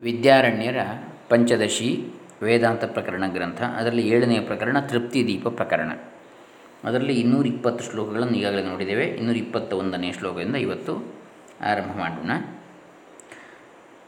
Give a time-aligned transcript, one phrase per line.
[0.00, 0.76] ವಿದ್ಯಾರಣ್ಯರ
[1.28, 2.06] ಪಂಚದಶಿ
[2.42, 5.90] ವೇದಾಂತ ಪ್ರಕರಣ ಗ್ರಂಥ, ಅದರಲ್ಲಿ ಏಳನೆಯ ಪ್ರಕರಣ ತೃಪ್ತಿ ದೀಪ ಪ್ರಕರಣ.
[6.84, 9.04] ಅದರಲ್ಲಿ ಇನ್ನೂರ ಇಪ್ಪತ್ತು ಶ್ಲೋಕಗಳನ್ನು ಈಗಾಗಲೇ ನೋಡಿದ್ದೇವೆ.
[9.04, 11.14] ಇನ್ನೂರ ಇಪ್ಪತ್ತ ಒಂದನೇ ಶ್ಲೋಕದಿಂದ ಇವತ್ತು
[11.64, 12.30] ಆರಂಭ ಮಾಡೋಣ.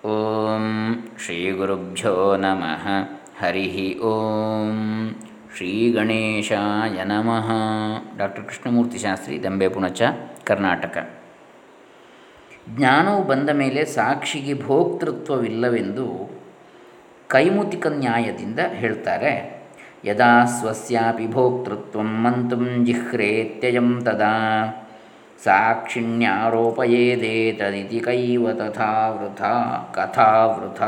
[0.09, 2.89] ಓಂ ಶ್ರೀ ಗುರುಭ್ಯೋ ನಮಃ.
[3.45, 5.15] ಹರಿ ಓಂ
[5.57, 7.51] ಶ್ರೀ ಗಣೇಶಾಯ ನಮಃ.
[8.19, 10.03] ಡಾಕ್ಟರ್ ಕೃಷ್ಣಮೂರ್ತಿ ಶಾಸ್ತ್ರಿ, ದಂಬೆ ಪುಣಚ,
[10.45, 11.18] ಕರ್ನಾಟಕ.
[12.77, 16.31] ಜ್ಞಾನವು ಬಂದ ಮೇಲೆ ಸಾಕ್ಷಿಗೆ ಭೋಕ್ತೃತ್ವವಿಲ್ಲವೆಂದು
[17.29, 19.63] ಕೈಮುತಿಕ ನ್ಯಾಯದಿಂದ ಹೇಳ್ತಾರೆ.
[20.05, 24.35] ಯದಾ ಸ್ವಸ್ಯಾಪಿ ಭೋಕ್ತೃತ್ವ ಮಂತುಂ ಜಿಹ್ರೇತ್ಯಯಂ ತದಾ
[25.45, 29.43] ಸಾಕ್ಷಿಣ್ಯಾರೋಪಯೇದೇತದಿತಿ ಕೈವ ತಥಾ ವೃಥ
[29.97, 30.83] ಕಥಾ ವೃಥ.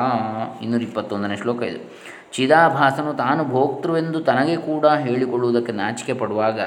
[0.62, 1.92] ಇನ್ನೂರ ಇಪ್ಪತ್ತೊಂದನೇ ಶ್ಲೋಕ ಇದು.
[2.32, 6.60] ಚಿದಾಭಾಸನು ತಾನು ಭೋಕ್ತೃವೆಂದು ತನಗೆ ಕೂಡ ಹೇಳಿಕೊಳ್ಳುವುದಕ್ಕೆ ನಾಚಿಕೆ ಪಡುವಾಗ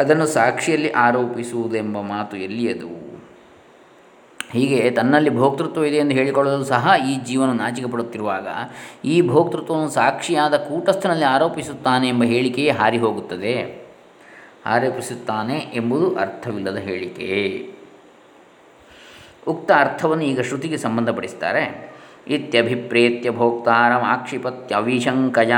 [0.00, 2.99] ಅದನ್ನು ಸಾಕ್ಷಿಯಲ್ಲಿ ಆರೋಪಿಸುವುದೆಂಬ ಮಾತು ಎಲ್ಲಿಯದು?
[4.52, 8.46] ಹೀಗೆ ತನ್ನಲ್ಲಿ ಭೋಕ್ತೃತ್ವ ಇದೆ ಎಂದು ಹೇಳಿಕೊಳ್ಳಲು ಸಹ ಈ ಜೀವನ ನಾಚಿಕೆ ಪಡುತ್ತಿರುವಾಗ
[9.04, 13.82] ಈ ಭೋಕ್ತೃತ್ವವನ್ನು ಸಾಕ್ಷಿಯಾದ ಕೂಟಸ್ಥನಲ್ಲಿ ಆರೋಪಿಸುತ್ತಾನೆ ಎಂಬ ಹೇಳಿಕೆಯೇ ಹಾರಿ ಹೋಗುತ್ತದೆ.
[14.66, 17.70] ಆರೋಪಿಸುತ್ತಾನೆ ಎಂಬುದು ಅರ್ಥವಿಲ್ಲದ ಹೇಳಿಕೆ.
[19.48, 21.90] ಉಕ್ತ ಅರ್ಥವನ್ನು ಈಗ ಶ್ರುತಿಗೆ ಸಂಬಂಧಪಡಿಸ್ತಾರೆ.
[22.28, 25.52] ಇತ್ಯಭಿಪ್ರೇತ್ಯ ಭೋಕ್ತಾರಂ ಆಕ್ಷಿಪತ್ಯವಿಶಂಕಯ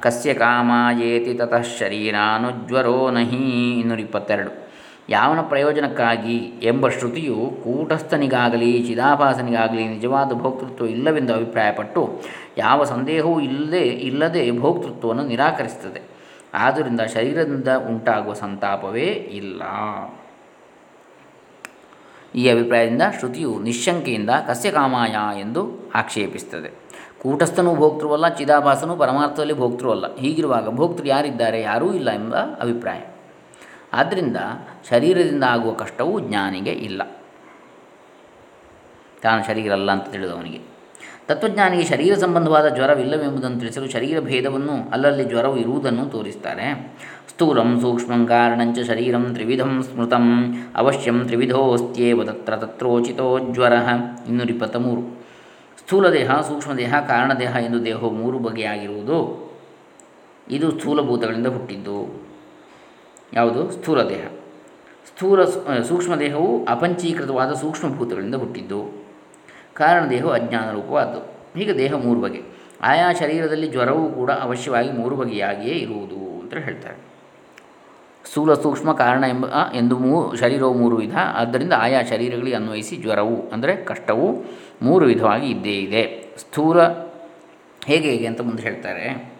[0.00, 4.71] ಕಸ್ಯ ಕಾಮಾಯೇತಿ ತತಃ ಶರೀರಾನುಜ್ವರೋ ನಹಿ ಇನ್ನೂರ ಇಪ್ಪತ್ತೆರಡು.
[5.08, 12.20] ಯಾವನ ಪ್ರಯೋಜನಕ್ಕಾಗಿ ಎಂಬ ಶ್ರುತಿಯು ಕೂಟಸ್ಥನಿಗಾಗಲಿ, ಚಿದಾಭಾಸನಿಗಾಗಲಿ ನಿಜವಾದ ಭೋಕ್ತೃತ್ವ ಇಲ್ಲವೆಂದು ಅಭಿಪ್ರಾಯಪಟ್ಟು
[12.58, 16.00] ಯಾವ ಸಂದೇಹವೂ ಇಲ್ಲದೆ ಇಲ್ಲದೆ ಭೋಕ್ತೃತ್ವವನ್ನು ನಿರಾಕರಿಸುತ್ತದೆ.
[16.54, 19.62] ಆದ್ದರಿಂದ ಶರೀರದಿಂದ ಉಂಟಾಗುವ ಸಂತಾಪವೇ ಇಲ್ಲ.
[22.34, 26.70] ಈ ಅಭಿಪ್ರಾಯದಿಂದ ಶ್ರುತಿಯು ನಿಶಂಕೆಯಿಂದ ಕಸ್ಯ ಕಾಮಾಯ ಎಂದು ಆಕ್ಷೇಪಿಸುತ್ತದೆ.
[27.22, 30.16] ಕೂಟಸ್ಥನೂ ಭೋಕ್ತೃವಲ್ಲ, ಚಿದಾಭಾಸನೂ ಪರಮಾರ್ಥದಲ್ಲಿ ಭೋಕ್ತೃವಲ್ಲ.
[30.16, 32.98] ಹೀಗಿರುವಾಗ ಭೋಕ್ತೃ ಯಾರಿದ್ದಾರೆ, ಯಾರೂ ಇಲ್ಲ ಎಂಬ ಅಭಿಪ್ರಾಯ.
[33.92, 34.36] ಆದ್ದರಿಂದ
[34.90, 37.02] ಶರೀರದಿಂದ ಆಗುವ ಕಷ್ಟವು ಜ್ಞಾನಿಗೆ ಇಲ್ಲ.
[39.22, 40.72] ತಾನು ಶರೀರ ಅಲ್ಲ ಅಂತ ತಿಳಿದವನಿಗೆ.
[41.26, 46.96] ತತ್ವಜ್ಞಾನಿಗೆ ಶರೀರ ಸಂಬಂಧವಾದ ಜ್ವರವಿಲ್ಲವೆಂಬುದನ್ನು ತಿಳಿಸಲು ಶರೀರ ಭೇದವನ್ನು ಅಲ್ಲಲ್ಲಿ ಜ್ವರವು ಇರುವುದನ್ನು ತೋರಿಸ್ತಾರೆ.
[47.28, 53.72] ಸ್ಥೂಲಂ ಸೂಕ್ಷ್ಮಂ ಕಾರಣಂಚ ಶರೀರಂ ತ್ರಿವಿಧಂ ಸ್ಮೃತಂ ಅವಶ್ಯಂ ತ್ರಿವಿಧೋಸ್ತ್ಯೇವ ತತ್ರ ತತ್ರೋಚಿತೋ ಜ್ವರ.
[54.28, 54.76] ಇನ್ನೂರ ಇಪ್ಪತ್ತ
[55.78, 59.52] ಸ್ಥೂಲ ದೇಹ ಸೂಕ್ಷ್ಮದೇಹ ಕಾರಣದೇಹ ಎಂದು ದೇಹವು ಮೂರು ಬಗೆಯಾಗಿರುವುದು.
[60.50, 62.31] ಇದು ಸ್ಥೂಲಭೂತಗಳಿಂದ ಹುಟ್ಟಿದ್ದು.
[63.32, 63.70] ಯಾವುದು?
[63.70, 64.26] ಸ್ಥೂಲ ದೇಹ.
[65.06, 65.44] ಸ್ಥೂಲ
[65.82, 69.06] ಸೂಕ್ಷ್ಮ ದೇಹವು ಅಪಂಚೀಕೃತವಾದ ಸೂಕ್ಷ್ಮಭೂತಗಳಿಂದ ಹುಟ್ಟಿದ್ದು.
[69.74, 71.32] ಕಾರಣ ದೇಹವು ಅಜ್ಞಾನ ರೂಪವಾದ್ದು.
[71.60, 72.42] ಈಗ ದೇಹ ಮೂರು ಬಗೆ.
[72.82, 76.96] ಆಯಾ ಶರೀರದಲ್ಲಿ ಜ್ವರವೂ ಕೂಡ ಅವಶ್ಯವಾಗಿ ಮೂರು ಬಗೆಯಾಗಿಯೇ ಇರುವುದು ಅಂತ ಹೇಳ್ತಾರೆ.
[78.24, 81.16] ಸ್ಥೂಲ ಸೂಕ್ಷ್ಮ ಕಾರಣ ಎಂಬ ಎಂದು ಮೂ, ಶರೀರವು ಮೂರು ವಿಧ.
[81.16, 84.44] ಆದ್ದರಿಂದ ಆಯಾ ಶರೀರಗಳಿಗೆ ಅನ್ವಯಿಸಿ ಜ್ವರವು ಅಂದರೆ ಕಷ್ಟವು
[84.82, 86.28] ಮೂರು ವಿಧವಾಗಿ ಇದ್ದೇ ಇದೆ.
[86.38, 86.82] ಸ್ಥೂಲ
[87.84, 89.34] ಹೇಗೆ ಹೇಗೆ ಅಂತ ಮುಂದೆ ಹೇಳ್ತಾರೆ.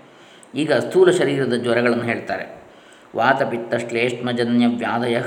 [0.54, 2.61] ಈಗ ಸ್ಥೂಲ ಶರೀರದ ಜ್ವರಗಳನ್ನು ಹೇಳ್ತಾರೆ.
[3.16, 5.20] ವಾತಪಿತ್ತ ಶ್ಲೇಷ್ಮಜನ್ಯ ವ್ಯಾಧಯ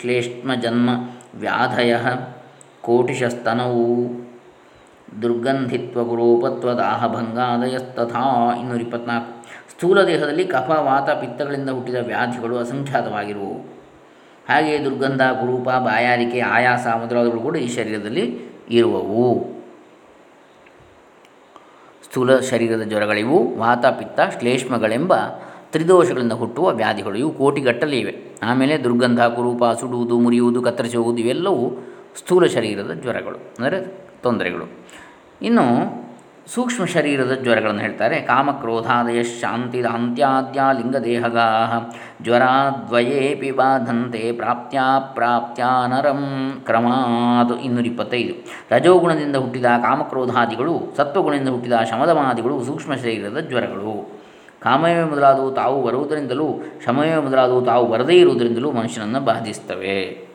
[0.00, 0.90] ಶ್ಲೇಷ್ಮಜನ್ಮ
[1.34, 1.96] ವ್ಯಾಧಯ
[2.82, 3.86] ಕೋಟಿಶಸ್ತನವು.
[5.22, 9.46] ದುರ್ಗಂಧಿತ್ವ ಗುರೂಪತ್ವ ದಾಹಭಂಗಾದಯಸ್ತಥಾ ಇನ್ನೂರ ಇಪ್ಪತ್ನಾಲ್ಕು.
[9.70, 13.54] ಸ್ಥೂಲ ದೇಹದಲ್ಲಿ ಕಫ, ವಾತ, ಪಿತ್ತಗಳಿಂದ ಹುಟ್ಟಿದ ವ್ಯಾಧಿಗಳು ಅಸಂಖ್ಯಾತವಾಗಿರುವು.
[14.48, 18.38] ಹಾಗೆಯೇ ದುರ್ಗಂಧ ಕುರೂಪ ಬಾಯಾರಿಕೆ, ಆಯಾಸ, ಮೊದಲಾದವುಗಳು ಕೂಡ ಈ ಶರೀರದಲ್ಲಿ
[18.70, 19.44] ಇರುವವು.
[22.04, 25.12] ಸ್ಥೂಲ ಶರೀರದ ಜ್ವರಗಳಿವು ವಾತ, ಪಿತ್ತ, ಶ್ಲೇಷ್ಮಗಳೆಂಬ
[25.72, 28.14] ತ್ರಿದೋಷಗಳಿಂದ ಹುಟ್ಟುವ ವ್ಯಾಧಿಗಳು, ಇವು ಕೋಟಿಗಟ್ಟಲೆ ಇವೆ.
[28.42, 31.64] ಆಮೇಲೆ ದುರ್ಗಂಧ, ಕುರೂಪ, ಸುಡುವುದು, ಮುರಿಯುವುದು ಕತ್ತರಿಸಿ ಹೋಗುವುದು ಇವೆಲ್ಲವೂ
[32.20, 33.80] ಸ್ಥೂಲ ಶರೀರದ ಜ್ವರಗಳು, ಅಂದರೆ
[34.22, 34.66] ತೊಂದರೆಗಳು.
[35.42, 35.66] ಇನ್ನು
[36.52, 38.16] ಸೂಕ್ಷ್ಮ ಶರೀರದ ಜ್ವರಗಳನ್ನು ಹೇಳ್ತಾರೆ.
[38.20, 41.46] ಕಾಮಕ್ರೋಧಾದಯ ಶಾಂತಿ ಅಂತ್ಯಾದ್ಯ ಲಿಂಗದೇಹಗಾ
[42.24, 46.22] ಜ್ವರಾದ್ವಯೇಪಿ ಬಾಧಂತೆ ಪ್ರಾಪ್ತ್ಯಾ ನರಂ
[46.66, 48.34] ಕ್ರಮಾದು ಇನ್ನೂರ ಇಪ್ಪತ್ತೈದು.
[48.70, 53.94] ರಜೋಗುಣದಿಂದ ಹುಟ್ಟಿದ ಕಾಮಕ್ರೋಧಾದಿಗಳು, ಸತ್ವಗುಣದಿಂದ ಹುಟ್ಟಿದ ಶಮದಮಾದಿಗಳು ಸೂಕ್ಷ್ಮ ಶರೀರದ ಜ್ವರಗಳು.
[54.62, 56.46] ಕಾಮವೇ ಮೊದಲಾದವು, ತಾವು ಬರುವುದರಿಂದಲೂ
[56.86, 60.28] ಶಮವೇ ಮೊದಲಾದವು, ತಾವು ಬರದೇ ಇರುವುದರಿಂದಲೂ ಮನುಷ್ಯನನ್ನು ಬಾಧಿಸ್ತವೆ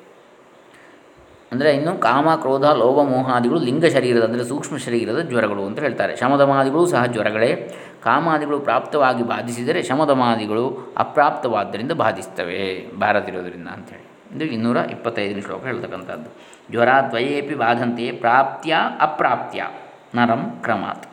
[1.51, 6.15] ಅಂದರೆ ಇನ್ನು ಕಾಮ, ಕ್ರೋಧ, ಲೋಭ ಮೋಹಾದಿಗಳು ಲಿಂಗ ಶರೀರದ, ಅಂದರೆ ಸೂಕ್ಷ್ಮ ಶರೀರದ ಜ್ವರಗಳು ಅಂತ ಹೇಳ್ತಾರೆ.
[6.15, 7.79] ಶಮದಮಾದಿಗಳು ಸಹ ಜ್ವರಗಳೇ.
[8.03, 14.35] ಕಾಮಾದಿಗಳು ಪ್ರಾಪ್ತವಾಗಿ ಬಾಧಿಸಿದರೆ ಶಮದಮಾದಿಗಳು ಅಪ್ರಾಪ್ತವಾದ್ದರಿಂದ ಬಾಧಿಸ್ತವೆ ಬಾರದಿರೋದರಿಂದ ಅಂಥೇಳಿ.
[14.35, 16.29] ಇದು ಇನ್ನೂರ ಇಪ್ಪತ್ತೈದನೇ ಶ್ಲೋಕ ಹೇಳ್ತಕ್ಕಂಥದ್ದು.
[16.71, 19.63] ಜ್ವರ ದ್ವಯೇಪಿ ಬಾಧಂತೆಯೇ ಪ್ರಾಪ್ತ್ಯ ಅಪ್ರಾಪ್ತ್ಯ
[20.15, 21.05] ನರಂ ಕ್ರಮಾತ್.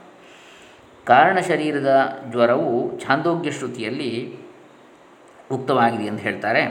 [1.04, 4.38] ಕಾರಣ ಶರೀರದ ಜ್ವರವು ಛಾಂದೋಗ್ಯ ಶ್ರುತಿಯಲ್ಲಿ
[5.52, 6.62] ಉಕ್ತವಾಗಿದೆ ಎಂದು ಹೇಳ್ತಾರೆ.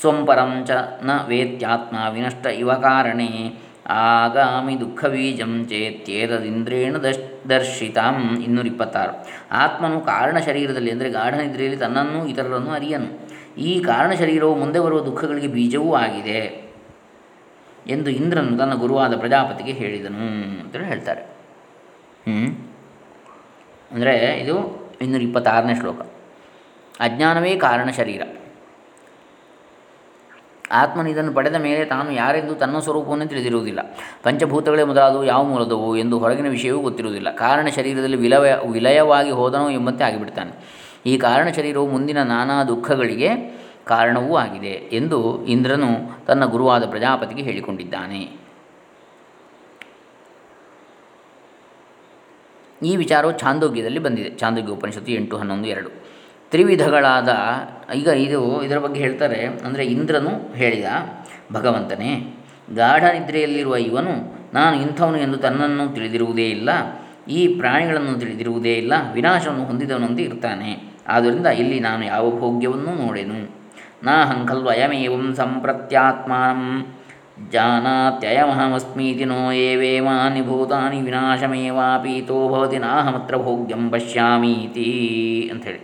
[0.00, 0.26] ಸ್ವಂ
[0.66, 0.70] ಚ
[1.02, 3.58] ನ ವೇತ್ಯಾತ್ಮ ವಿನಷ್ಟ ಇವ ಕಾರಣೇ.
[3.90, 8.38] ಆಗಾಮಿ ದುಃಖ ಬೀಜಂ ಚೇತ್ಯೇತದಿಂದ್ರೇಣ ದಶ್ ದರ್ಶಿತಾಂ.
[8.44, 13.08] ಇನ್ನೂರ ಇಪ್ಪತ್ತಾರು ಆತ್ಮನು ಕಾರಣ ಶರೀರದಲ್ಲಿ ಅಂದರೆ ಗಾಢನಿದ್ರೆಯಲ್ಲಿ ತನ್ನನ್ನು ಇತರರನ್ನು ಅರಿಯನು.
[13.58, 16.40] ಈ ಕಾರಣ ಶರೀರವು ಮುಂದೆ ಬರುವ ದುಃಖಗಳಿಗೆ ಬೀಜವೂ ಆಗಿದೆ
[17.86, 20.24] ಎಂದು ಇಂದ್ರನು ತನ್ನ ಗುರುವಾದ ಪ್ರಜಾಪತಿಗೆ ಹೇಳಿದನು
[20.60, 21.20] ಅಂತೇಳಿ ಹೇಳ್ತಾರೆ.
[22.26, 22.67] ಹ್ಞೂ
[23.90, 26.00] ಅಂದರೆ ಇದು ಇನ್ನೂರ ಇಪ್ಪತ್ತಾರನೇ ಶ್ಲೋಕ.
[27.00, 28.22] ಅಜ್ಞಾನವೇ ಕಾರಣ ಶರೀರ.
[30.70, 33.96] ಆತ್ಮನು ಇದನ್ನು ಪಡೆದ ಮೇಲೆ ತಾನು ಯಾರೆಂದು ತನ್ನ ಸ್ವರೂಪವನ್ನು ತಿಳಿದಿರುವುದಿಲ್ಲ.
[34.22, 37.30] ಪಂಚಭೂತಗಳೇ ಮೊದಲಾದವು, ಯಾವ ಮೂಲದವು ಎಂದು ಹೊರಗಿನ ವಿಷಯವೂ ಗೊತ್ತಿರುವುದಿಲ್ಲ.
[37.34, 40.52] ಕಾರಣ ಶರೀರದಲ್ಲಿ ವಿಲಯ ವಿಲಯವಾಗಿ ಹೋದನೋ ಎಂಬಂತೆ ಆಗಿಬಿಡ್ತಾನೆ.
[41.06, 43.28] ಈ ಕಾರಣ ಶರೀರವು ಮುಂದಿನ ನಾನಾ ದುಃಖಗಳಿಗೆ
[43.84, 48.47] ಕಾರಣವೂ ಆಗಿದೆ ಎಂದು ಇಂದ್ರನು ತನ್ನ ಗುರುವಾದ ಪ್ರಜಾಪತಿಗೆ ಹೇಳಿಕೊಂಡಿದ್ದಾನೆ.
[52.82, 54.30] ಈ ವಿಚಾರವು ಛಾಂದೋಗ್ಯದಲ್ಲಿ ಬಂದಿದೆ.
[54.30, 55.90] ಚಾಂದೋಗ್ಯ ಉಪನಿಷತ್ತು ಎಂಟು, ಹನ್ನೊಂದು, ಎರಡು.
[56.50, 57.28] ತ್ರಿವಿಧಗಳಾದ,
[57.94, 60.84] ಈಗ ಇದು ಇದರ ಬಗ್ಗೆ ಹೇಳ್ತಾರೆ, ಅಂದರೆ ಇಂದ್ರನು ಹೇಳಿದ,
[61.52, 62.34] ಭಗವಂತನೇ,
[62.74, 66.70] ಗಾಢ ನಿದ್ರೆಯಲ್ಲಿರುವ ಇವನು, ನಾನು ಇಂಥವನು ಎಂದು ತನ್ನನ್ನು ತಿಳಿದಿರುವುದೇ ಇಲ್ಲ,
[67.28, 70.98] ಈ ಪ್ರಾಣಿಗಳನ್ನು ತಿಳಿದಿರುವುದೇ ಇಲ್ಲ, ವಿನಾಶವನ್ನು ಹೊಂದಿದವನಂತೆ ಇರ್ತಾನೆ.
[71.08, 73.58] ಆದ್ದರಿಂದ ಇಲ್ಲಿ ನಾನು ಯಾವ ಭೋಗ್ಯವನ್ನು ನೋಡೆನು.
[74.02, 76.94] ನಾ ಹಂಕಲ್ವಯಮೇವಂ ಸಂಪ್ರತ್ಯಾತ್ಮಾನಂ.
[77.52, 84.88] ಜಾನಾತ್ಯಯಮಹಮಸ್ಮೀತಿ ನೋ ಏವೇಮಾನಿ ಭೂತಾನಿ ವಿನಾಶಮೇವಾಪೀತೋ ಭವತಿ ನಾಹಮತ್ರ ಭೋಗ್ಯಂ ಪಶ್ಯಾಮೀತಿ
[85.52, 85.82] ಅಂಥೇಳಿ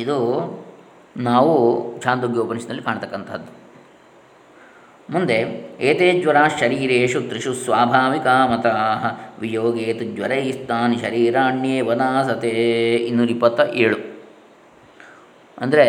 [0.00, 0.18] ಇದು
[1.16, 1.54] ನಾವು
[2.04, 3.60] ಛಾಂದೋಗ್ಯೋಪನಿಷತ್ನಲ್ಲಿ ಕಾಣ್ತಕ್ಕಂಥದ್ದು
[5.10, 5.38] ಮುಂದೆ
[5.80, 8.74] ಏತೇ ಜ್ವರ ಶರೀರೇಶು ತ್ರಿಷು ಸ್ವಾಭಾವಿಕ ಮತಾ
[9.40, 12.52] ವಿಯೋಗೇತು ಜ್ವರೈಸ್ತಾನಿ ಶರೀರಾಣ್ಯೇ ವನಾಸತೆ
[13.06, 13.98] ಇನ್ನೂರ ಇಪ್ಪತ್ತ ಏಳು
[15.58, 15.86] ಅಂದರೆ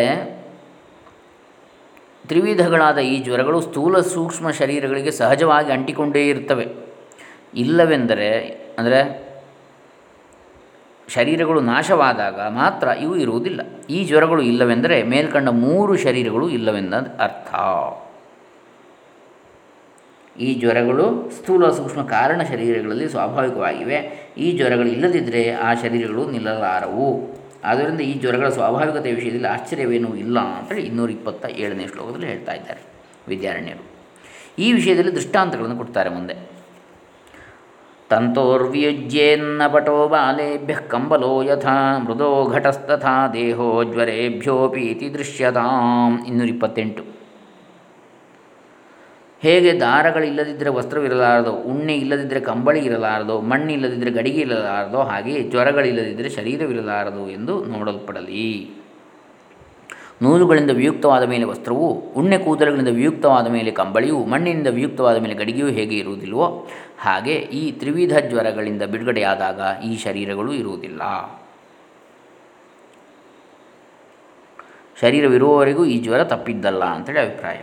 [2.32, 6.66] ತ್ರಿವಿಧಗಳಾದ ಈ ಜ್ವರಗಳು ಸ್ಥೂಲ ಸೂಕ್ಷ್ಮ ಶರೀರಗಳಿಗೆ ಸಹಜವಾಗಿ ಅಂಟಿಕೊಂಡೇ ಇರ್ತವೆ.
[7.54, 8.28] ಇಲ್ಲವೆಂದರೆ,
[8.78, 9.32] ಅಂದರೆ
[11.08, 13.60] ಶರೀರಗಳು ನಾಶವಾದಾಗ ಮಾತ್ರ ಇವು ಇರುವುದಿಲ್ಲ.
[13.90, 17.54] ಈ ಜ್ವರಗಳು ಇಲ್ಲವೆಂದರೆ ಮೇಲ್ಕಂಡ ಮೂರು ಶರೀರಗಳು ಇಲ್ಲವೆಂದ ಅರ್ಥ.
[20.38, 24.28] ಈ ಜ್ವರಗಳು ಸ್ಥೂಲ ಸೂಕ್ಷ್ಮ ಕಾರಣ ಶರೀರಗಳಲ್ಲಿ ಸ್ವಾಭಾವಿಕವಾಗಿವೆ.
[24.38, 27.41] ಈ ಜ್ವರಗಳು ಇಲ್ಲದಿದ್ದರೆ ಆ ಶರೀರಗಳು ನಿಲ್ಲಲಾರವು.
[27.64, 32.80] ಆದ್ದರಿಂದ ಈ ಜ್ವರಗಳ ಸ್ವಾಭಾವಿಕತೆ ವಿಷಯದಲ್ಲಿ ಆಶ್ಚರ್ಯವೇನೂ ಇಲ್ಲ ಅಂತೇಳಿ ಇನ್ನೂರ ಇಪ್ಪತ್ತ ಏಳನೇ ಶ್ಲೋಕದಲ್ಲಿ ಹೇಳ್ತಾ ಇದ್ದಾರೆ
[33.28, 33.84] ವಿದ್ಯಾರಣ್ಯರು.
[34.58, 36.34] ಈ ವಿಷಯದಲ್ಲಿ ದೃಷ್ಟಾಂತಗಳನ್ನು ಕೊಡ್ತಾರೆ ಮುಂದೆ.
[38.10, 47.21] ತಂತೋರ್ವಿಯುಜ್ಯೇನ್ನಪಟೋ ಬಾಲೇಭ್ಯ ಕಂಬಲೋ ಯಥಾ ಮೃದೋ ಘಟಸ್ತಥಾ ದೇಹೋ ಜ್ವರೇಭ್ಯೋಪೀತಿ ದೃಶ್ಯತಾಂ ಇನ್ನೂರ ಇಪ್ಪತ್ತೆಂಟು.
[49.42, 58.70] ಹೇಗೆ ದಾರಗಳಿಲ್ಲದಿದ್ದರೆ ವಸ್ತ್ರವಿರಲಾರದೋ ಉಣ್ಣೆ ಇಲ್ಲದಿದ್ದರೆ ಕಂಬಳಿ ಇರಲಾರದೋ ಮಣ್ಣಿಲ್ಲದಿದ್ದರೆ ಗಡಿಗೆ ಇರಲಾರದೋ ಹಾಗೆ ಜ್ವರಗಳಿಲ್ಲದಿದ್ದರೆ ಶರೀರವಿರಲಾರದು ಎಂದು ನೋಡಲ್ಪಡಲಿ.
[60.22, 66.68] ನೂಲುಗಳಿಂದ ವಿಯುಕ್ತವಾದ ಮೇಲೆ ವಸ್ತ್ರವು, ಉಣ್ಣೆ ಕೂದಲುಗಳಿಂದ ವಿಯುಕ್ತವಾದ ಮೇಲೆ ಕಂಬಳಿಯು, ಮಣ್ಣಿನಿಂದ ವಿಯುಕ್ತವಾದ ಮೇಲೆ ಗಡಿಗೆಯೂ ಹೇಗೆ ಇರುವುದಿಲ್ವೋ
[66.98, 71.02] ಹಾಗೆ ಈ ತ್ರಿವಿಧ ಜ್ವರಗಳಿಂದ ಬಿಡುಗಡೆಯಾದಾಗ ಈ ಶರೀರಗಳು ಇರುವುದಿಲ್ಲ.
[75.00, 77.56] ಶರೀರವಿರುವವರೆಗೂ ಈ ಜ್ವರ ತಪ್ಪಿದ್ದಲ್ಲ ಅಂತೇಳಿ ಅಭಿಪ್ರಾಯ.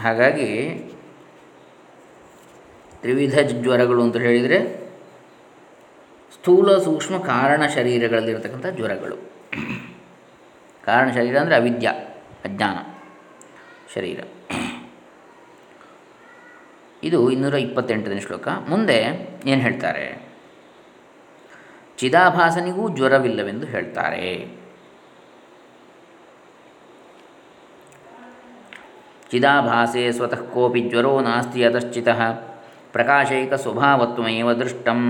[0.00, 0.48] ಹಾಗಾಗಿ
[3.00, 4.90] ತ್ರಿವಿಧ ಜ್ವರಗಳು ಅಂತ ಹೇಳಿದರೆ
[6.34, 9.16] ಸ್ಥೂಲ ಸೂಕ್ಷ್ಮ ಕಾರಣ ಶರೀರಗಳಲ್ಲಿರತಕ್ಕಂಥ ಜ್ವರಗಳು.
[10.84, 11.88] ಕಾರಣ ಶರೀರ ಅಂದರೆ ಅವಿದ್ಯ,
[12.44, 12.78] ಅಜ್ಞಾನ
[13.94, 14.20] ಶರೀರ.
[17.02, 18.48] ಇದು ಇನ್ನೂರ ಇಪ್ಪತ್ತೆಂಟನೇ ಶ್ಲೋಕ.
[18.48, 18.98] ಮುಂದೆ
[19.46, 20.30] ಏನು ಹೇಳ್ತಾರೆ?
[21.98, 24.59] ಚಿದಾಭಾಸನಿಗೂ ಜ್ವರವಿಲ್ಲವೆಂದು ಹೇಳ್ತಾರೆ.
[29.30, 32.08] ಚಿದಾಭಾಸೆ ಸ್ವತಃ ಕೋಪಿ ಜ್ವರೋ ನಾಸ್ತಿ ಯತಶ್ಚಿತ
[32.92, 35.00] ಪ್ರಕಾಶೈಕ ಸ್ವಭಾವತ್ವಮೇವ ದೃಷ್ಟಂ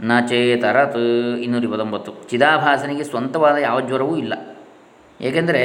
[0.00, 0.98] ನ ಚೇತರತ್
[1.40, 4.34] ಇನ್ನೂರ ಇಪ್ಪತ್ತೊಂಬತ್ತು ಚಿದಾಭಾಸನಿಗೆ ಸ್ವಂತವಾದ ಯಾವ ಜ್ವರವೂ ಇಲ್ಲ।
[5.20, 5.62] ಏಕೆಂದರೆ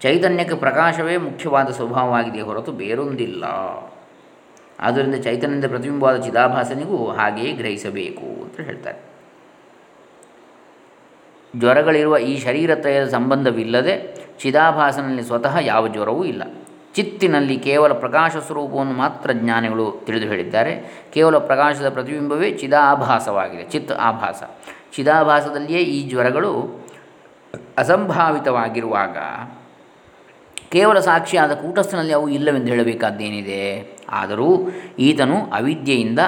[0.00, 3.44] ಚೈತನ್ಯಕ್ಕೆ ಪ್ರಕಾಶವೇ ಮುಖ್ಯವಾದ ಸ್ವಭಾವವಾಗಿದೆ ಹೊರತು ಬೇರೊಂದಿಲ್ಲ।
[4.80, 9.00] ಆದ್ದರಿಂದ ಚೈತನ್ಯದ ಪ್ರತಿಬಿಂಬವಾದ ಚಿದಾಭಾಸನಿಗೂ ಹಾಗೆಯೇ ಗ್ರಹಿಸಬೇಕು ಅಂತ ಹೇಳ್ತಾರೆ।
[11.56, 13.94] ಜ್ವರಗಳಿರುವ ಈ ಶರೀರತ್ರಯದ ಸಂಬಂಧವಿಲ್ಲದೆ
[14.40, 16.42] ಚಿದಾಭಾಸನಲ್ಲಿ ಸ್ವತಃ ಯಾವ ಜ್ವರವೂ ಇಲ್ಲ।
[16.94, 21.04] ಚಿತ್ತಿನಲ್ಲಿ ಕೇವಲ ಪ್ರಕಾಶ ಸ್ವರೂಪವನ್ನು ಮಾತ್ರ ಜ್ಞಾನಿಗಳು ತಿಳಿದು ಹೇಳಿದ್ದಾರೆ.
[21.14, 23.64] ಕೇವಲ ಪ್ರಕಾಶದ ಪ್ರತಿಬಿಂಬವೇ ಚಿದಾಭಾಸವಾಗಿದೆ.
[23.64, 24.42] ಚಿತ್ ಆಭಾಸ.
[24.96, 26.82] ಚಿದಾಭಾಸದಲ್ಲಿಯೇ ಈ ಜ್ವರಗಳು
[27.78, 29.16] ಅಸಂಭಾವಿತವಾಗಿರುವಾಗ
[30.68, 33.62] ಕೇವಲ ಸಾಕ್ಷಿಯಾದ ಕೂಟಸ್ಥನಲ್ಲಿ ಅವು ಇಲ್ಲವೆಂದು ಹೇಳಬೇಕಾದ್ದೇನಿದೆ?
[34.08, 36.18] ಆದರೂ ಈತನು ಅವಿದ್ಯೆಯಿಂದ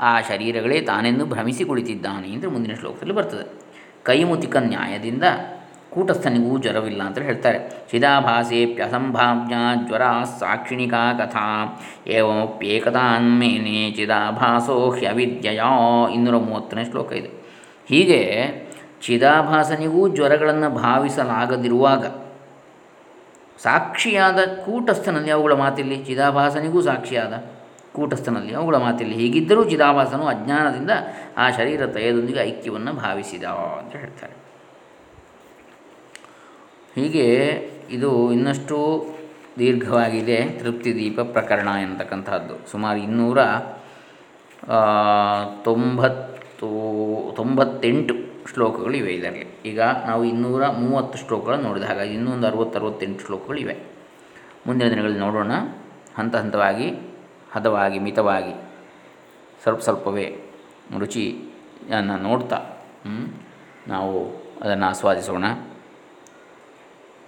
[0.00, 3.46] ಆ ಶರೀರಗಳೇ ತಾನೆಂದು ಭ್ರಮಿಸಿ ಕುಳಿತಿದ್ದಾನೆ ಎಂದು ಮುಂದಿನ ಶ್ಲೋಕದಲ್ಲಿ ಬರ್ತದೆ.
[4.02, 5.24] ಕೈಮುತಿಕ ನ್ಯಾಯದಿಂದ
[5.96, 7.58] ಕೂಟಸ್ಥನಿಗೂ ಜ್ವರವಿಲ್ಲ ಅಂತ ಹೇಳ್ತಾರೆ.
[7.90, 9.54] ಚಿದಾಭಾಸೇಪ್ಯಸಂಭಾವ್ಯ
[9.86, 10.02] ಜ್ವರ
[10.40, 11.46] ಸಾಕ್ಷಿಣಿಕಾ ಕಥಾ.
[12.06, 15.62] ಏವಮಪ್ಯೇಕತಾನ್ಮೇನೆ ಚಿದಾಭಾಸೋ ಹ್ಯವಿದ್ಯಯ.
[16.12, 17.30] ಇನ್ನೂರ ಮೂವತ್ತನೇ ಶ್ಲೋಕ ಇದೆ.
[17.88, 18.20] ಹೀಗೆ
[19.06, 22.04] ಚಿದಾಭಾಸನಿಗೂ ಜ್ವರಗಳನ್ನು ಭಾವಿಸಲಾಗದಿರುವಾಗ
[23.62, 27.34] ಸಾಕ್ಷಿಯಾದ ಕೂಟಸ್ಥನಲ್ಲಿ ಅವುಗಳ ಮಾತಿಲ್ಲಿ, ಚಿದಾಭಾಸನಿಗೂ ಸಾಕ್ಷಿಯಾದ
[27.94, 30.90] ಕೂಟಸ್ಥನಲ್ಲಿ ಅವುಗಳ ಮಾತಿಲ್ಲಿ ಹೀಗಿದ್ದರೂ ಚಿದಾಭಾಸನು ಅಜ್ಞಾನದಿಂದ
[31.36, 33.44] ಆ ಶರೀರ ತಯದೊಂದಿಗೆ ಐಕ್ಯವನ್ನು ಭಾವಿಸಿದ
[33.80, 34.45] ಅಂತ ಹೇಳ್ತಾರೆ.
[36.96, 37.26] ಹೀಗೆ
[37.90, 38.76] ಇದು ಇನ್ನಷ್ಟು
[39.58, 43.38] ದೀರ್ಘವಾಗಿದೆ ತೃಪ್ತಿ ದೀಪ ಪ್ರಕರಣ ಎಂತಕ್ಕಂಥದ್ದು ಸುಮಾರು ಇನ್ನೂರ
[45.68, 46.70] ತೊಂಬತ್ತು,
[47.36, 48.14] ತೊಂಬತ್ತೆಂಟು
[48.52, 49.44] ಶ್ಲೋಕಗಳು ಇವೆ ಇದರಲ್ಲಿ.
[49.70, 53.76] ಈಗ ನಾವು ಇನ್ನೂರ ಮೂವತ್ತು ಶ್ಲೋಕಗಳನ್ನು ನೋಡಿದ ಹಾಗಾಗಿ ಇನ್ನೊಂದು ಅರವತ್ತು ಅರವತ್ತೆಂಟು ಶ್ಲೋಕಗಳಿವೆ
[54.66, 55.52] ಮುಂದಿನ ದಿನಗಳಲ್ಲಿ ನೋಡೋಣ.
[56.18, 56.88] ಹಂತ ಹಂತವಾಗಿ,
[57.54, 58.54] ಹದವಾಗಿ, ಮಿತವಾಗಿ,
[59.62, 60.26] ಸ್ವಲ್ಪ ಸ್ವಲ್ಪವೇ
[60.98, 62.58] ರುಚಿಯನ್ನು ನೋಡ್ತಾ
[63.88, 64.14] ನಾವು
[64.62, 65.46] ಅದನ್ನು ಆಸ್ವಾದಿಸೋಣ.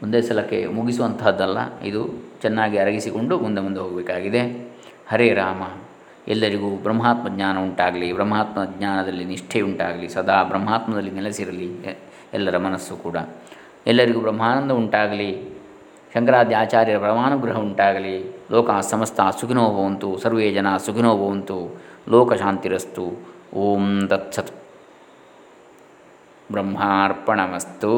[0.03, 1.81] ಒಂದೇ ಸಲಕ್ಕೆ ಮುಗಿಸುವಂತಹದ್ದಲ್ಲ.
[1.81, 2.09] ಇದು
[2.43, 4.73] ಚೆನ್ನಾಗಿ ಅರಗಿಸಿಕೊಂಡು ಮುಂದೆ ಮುಂದೆ ಹೋಗಬೇಕಾಗಿದೆ.
[5.09, 5.63] ಹರೇ ರಾಮ.
[6.29, 11.99] ಎಲ್ಲರಿಗೂ ಬ್ರಹ್ಮಾತ್ಮ ಜ್ಞಾನ ಉಂಟಾಗಲಿ, ಬ್ರಹ್ಮಾತ್ಮ ಜ್ಞಾನದಲ್ಲಿ ನಿಷ್ಠೆ ಉಂಟಾಗಲಿ, ಸದಾ ಬ್ರಹ್ಮಾತ್ಮದಲ್ಲಿ ನೆಲೆಸಿರಲಿ
[12.35, 13.17] ಎಲ್ಲರ ಮನಸ್ಸು ಕೂಡ.
[13.87, 15.59] ಎಲ್ಲರಿಗೂ ಬ್ರಹ್ಮಾನಂದ ಉಂಟಾಗಲಿ
[16.15, 24.55] ಶಂಕರಾದ್ಯ ಆಚಾರ್ಯರ ಪರಮಾನುಗ್ರಹ ಉಂಟಾಗಲಿ, ಲೋಕ ಸಮಸ್ತ ಸುಖಿನೋ ಭವಂತು ಸರ್ವೇ ಜನ ಸುಖಿನೋ ಭವಂತು ಲೋಕಶಾಂತಿರಸ್ತು ಓಂ ತತ್ಸತ್.
[26.53, 27.93] ಬ್ರಹ್ಮಾರ್ಪಣಮಸ್ತು.